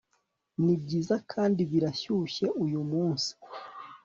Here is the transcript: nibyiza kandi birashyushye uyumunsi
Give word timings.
nibyiza 0.63 1.15
kandi 1.31 1.61
birashyushye 1.71 2.45
uyumunsi 2.63 3.31